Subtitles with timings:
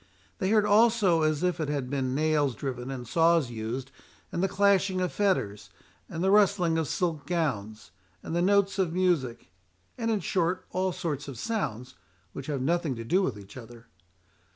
[0.39, 3.91] They heard also as if it had been nails driven and saws used,
[4.31, 5.69] and the clashing of fetters,
[6.09, 7.91] and the rustling of silk gowns,
[8.23, 9.51] and the notes of music,
[9.99, 11.93] and in short all sorts of sounds
[12.33, 13.85] which have nothing to do with each other.